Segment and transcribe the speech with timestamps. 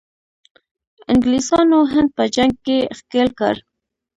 [1.11, 3.55] انګلیسانو هند په جنګ کې ښکیل کړ.